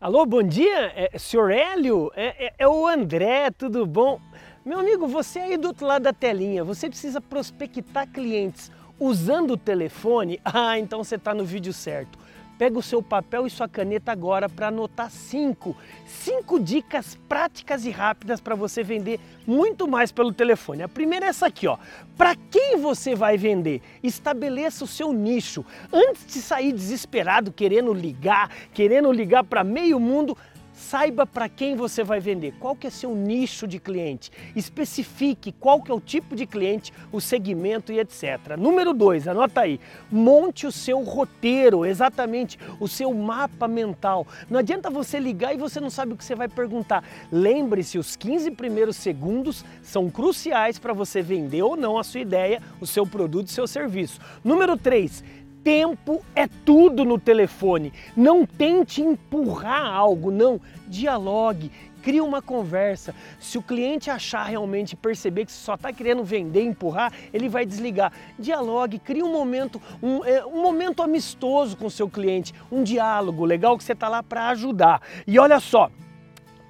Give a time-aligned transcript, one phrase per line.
[0.00, 2.10] Alô, bom dia, é, senhor Hélio?
[2.16, 4.18] É, é, é, o André, tudo bom?
[4.64, 9.56] Meu amigo, você aí do outro lado da telinha, você precisa prospectar clientes usando o
[9.58, 10.40] telefone?
[10.42, 12.18] Ah, então você está no vídeo certo.
[12.60, 17.90] Pega o seu papel e sua caneta agora para anotar cinco, cinco dicas práticas e
[17.90, 20.82] rápidas para você vender muito mais pelo telefone.
[20.82, 21.78] A primeira é essa aqui, ó.
[22.18, 23.80] Para quem você vai vender?
[24.02, 25.64] Estabeleça o seu nicho.
[25.90, 30.36] Antes de sair desesperado querendo ligar, querendo ligar para meio mundo,
[30.72, 35.82] Saiba para quem você vai vender, qual que é seu nicho de cliente, especifique qual
[35.82, 38.56] que é o tipo de cliente, o segmento e etc.
[38.58, 39.80] Número dois, anota aí,
[40.10, 44.26] monte o seu roteiro, exatamente o seu mapa mental.
[44.48, 47.04] Não adianta você ligar e você não sabe o que você vai perguntar.
[47.30, 52.62] Lembre-se, os 15 primeiros segundos são cruciais para você vender ou não a sua ideia,
[52.80, 54.20] o seu produto e seu serviço.
[54.42, 55.22] Número três,
[55.62, 57.92] Tempo é tudo no telefone.
[58.16, 60.60] Não tente empurrar algo, não.
[60.88, 61.70] Dialogue,
[62.02, 63.14] crie uma conversa.
[63.38, 67.66] Se o cliente achar realmente perceber que você só está querendo vender, empurrar, ele vai
[67.66, 68.12] desligar.
[68.38, 73.44] Dialogue, crie um momento, um, é, um momento amistoso com o seu cliente, um diálogo
[73.44, 75.02] legal que você está lá para ajudar.
[75.26, 75.90] E olha só,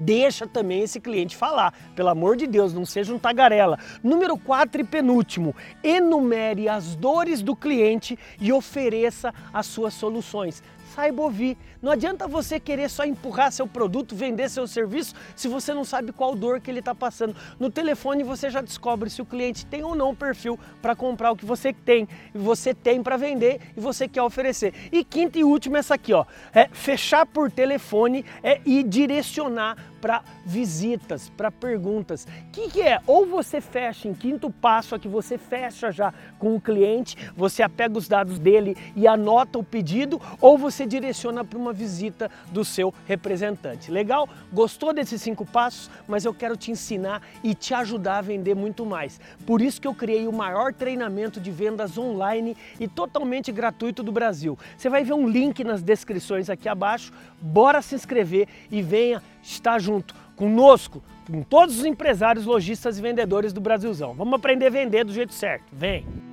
[0.00, 1.74] deixa também esse cliente falar.
[1.94, 3.78] Pelo amor de Deus, não seja um tagarela.
[4.02, 11.22] Número 4 e penúltimo, enumere as dores do cliente e ofereça as suas soluções saiba
[11.22, 11.56] ouvir.
[11.80, 16.12] Não adianta você querer só empurrar seu produto, vender seu serviço, se você não sabe
[16.12, 17.34] qual dor que ele está passando.
[17.58, 21.36] No telefone você já descobre se o cliente tem ou não perfil para comprar o
[21.36, 24.74] que você tem, você tem para vender e você quer oferecer.
[24.92, 30.22] E quinta e última essa aqui, ó, é fechar por telefone é, e direcionar para
[30.44, 32.26] visitas, para perguntas.
[32.48, 33.00] O que, que, é?
[33.06, 37.98] Ou você fecha em quinto passo, aqui você fecha já com o cliente, você apega
[37.98, 42.92] os dados dele e anota o pedido, ou você direciona para uma visita do seu
[43.06, 43.90] representante.
[43.90, 44.28] Legal?
[44.52, 45.90] Gostou desses cinco passos?
[46.08, 49.20] Mas eu quero te ensinar e te ajudar a vender muito mais.
[49.46, 54.12] Por isso que eu criei o maior treinamento de vendas online e totalmente gratuito do
[54.12, 54.58] Brasil.
[54.76, 57.12] Você vai ver um link nas descrições aqui abaixo.
[57.40, 63.52] Bora se inscrever e venha estar junto conosco, com todos os empresários, lojistas e vendedores
[63.52, 64.14] do Brasilzão.
[64.14, 65.64] Vamos aprender a vender do jeito certo.
[65.72, 66.29] Vem!